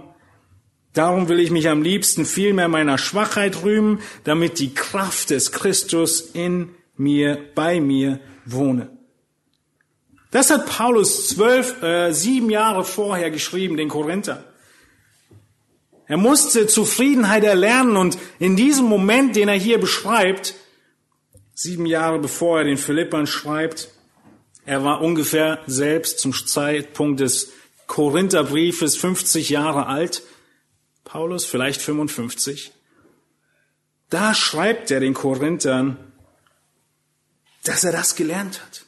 [0.93, 6.21] Darum will ich mich am liebsten vielmehr meiner Schwachheit rühmen, damit die Kraft des Christus
[6.21, 8.89] in mir, bei mir wohne.
[10.31, 14.43] Das hat Paulus zwölf, äh, sieben Jahre vorher geschrieben, den Korinther.
[16.07, 20.55] Er musste Zufriedenheit erlernen und in diesem Moment, den er hier beschreibt,
[21.53, 23.92] sieben Jahre bevor er den Philippern schreibt,
[24.65, 27.51] er war ungefähr selbst zum Zeitpunkt des
[27.87, 30.23] Korintherbriefes 50 Jahre alt.
[31.03, 32.71] Paulus vielleicht 55.
[34.09, 35.97] Da schreibt er den Korinthern,
[37.63, 38.85] dass er das gelernt hat.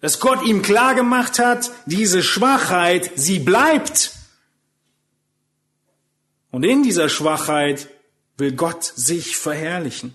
[0.00, 4.12] Dass Gott ihm klar gemacht hat, diese Schwachheit, sie bleibt.
[6.50, 7.88] Und in dieser Schwachheit
[8.36, 10.14] will Gott sich verherrlichen.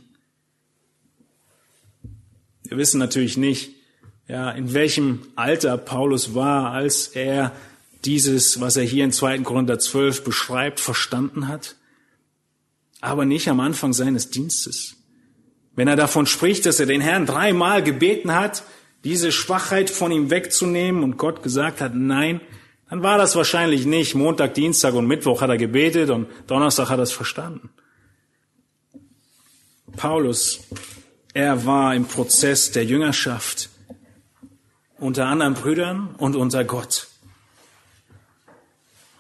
[2.63, 3.74] Wir wissen natürlich nicht,
[4.27, 7.51] ja, in welchem Alter Paulus war, als er
[8.05, 9.39] dieses, was er hier in 2.
[9.39, 11.75] Korinther 12 beschreibt, verstanden hat.
[13.01, 14.95] Aber nicht am Anfang seines Dienstes.
[15.75, 18.63] Wenn er davon spricht, dass er den Herrn dreimal gebeten hat,
[19.03, 22.41] diese Schwachheit von ihm wegzunehmen und Gott gesagt hat, nein,
[22.89, 24.15] dann war das wahrscheinlich nicht.
[24.15, 27.69] Montag, Dienstag und Mittwoch hat er gebetet und Donnerstag hat er es verstanden.
[29.95, 30.61] Paulus,
[31.33, 33.69] er war im Prozess der Jüngerschaft
[34.99, 37.07] unter anderen Brüdern und unter Gott.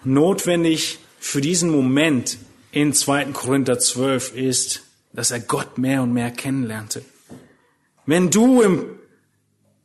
[0.03, 2.37] Notwendig für diesen Moment
[2.71, 3.25] in 2.
[3.25, 7.03] Korinther 12 ist, dass er Gott mehr und mehr kennenlernte.
[8.05, 8.85] Wenn du im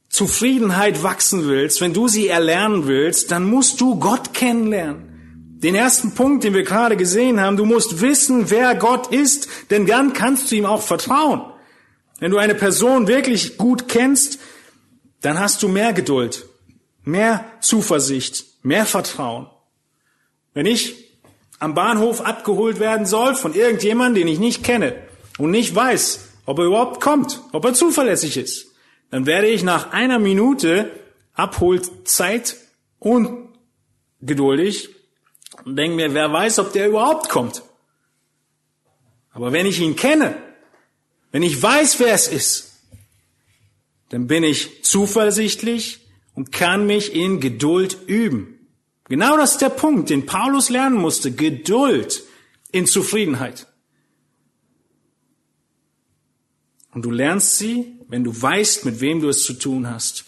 [0.09, 5.11] Zufriedenheit wachsen willst, wenn du sie erlernen willst, dann musst du Gott kennenlernen.
[5.63, 9.87] Den ersten Punkt, den wir gerade gesehen haben, du musst wissen, wer Gott ist, denn
[9.87, 11.43] dann kannst du ihm auch vertrauen.
[12.19, 14.39] Wenn du eine Person wirklich gut kennst,
[15.21, 16.47] dann hast du mehr Geduld,
[17.05, 19.49] mehr Zuversicht, mehr Vertrauen.
[20.55, 21.11] Wenn ich
[21.59, 24.97] am Bahnhof abgeholt werden soll von irgendjemandem, den ich nicht kenne
[25.39, 28.67] und nicht weiß, ob er überhaupt kommt, ob er zuverlässig ist,
[29.11, 30.91] dann werde ich nach einer Minute
[31.35, 32.57] Abholzeit
[32.99, 34.91] ungeduldig
[35.65, 37.63] und denke mir, wer weiß, ob der überhaupt kommt.
[39.33, 40.37] Aber wenn ich ihn kenne,
[41.31, 42.70] wenn ich weiß, wer es ist,
[44.11, 46.01] dann bin ich zuversichtlich
[46.35, 48.59] und kann mich in Geduld üben.
[49.09, 51.33] Genau das ist der Punkt, den Paulus lernen musste.
[51.33, 52.23] Geduld
[52.71, 53.67] in Zufriedenheit.
[56.93, 60.25] Und du lernst sie, wenn du weißt, mit wem du es zu tun hast.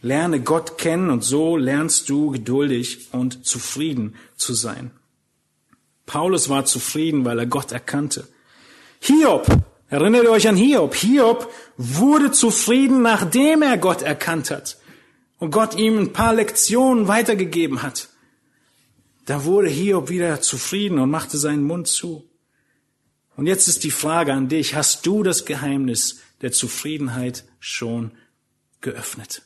[0.00, 4.90] Lerne Gott kennen und so lernst du geduldig und zufrieden zu sein.
[6.06, 8.26] Paulus war zufrieden, weil er Gott erkannte.
[9.00, 9.46] Hiob,
[9.92, 10.94] erinnert euch an Hiob?
[10.94, 14.78] Hiob wurde zufrieden, nachdem er Gott erkannt hat
[15.38, 18.08] und Gott ihm ein paar Lektionen weitergegeben hat.
[19.26, 22.28] Da wurde Hiob wieder zufrieden und machte seinen Mund zu.
[23.36, 28.12] Und jetzt ist die Frage an dich, hast du das Geheimnis der Zufriedenheit schon
[28.80, 29.42] geöffnet?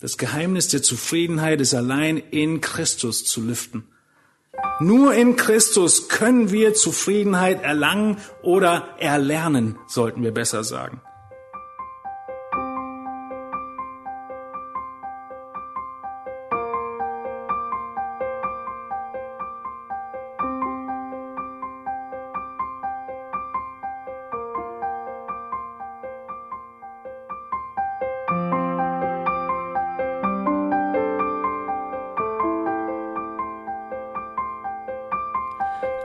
[0.00, 3.84] Das Geheimnis der Zufriedenheit ist allein in Christus zu lüften.
[4.80, 11.00] Nur in Christus können wir Zufriedenheit erlangen oder erlernen, sollten wir besser sagen.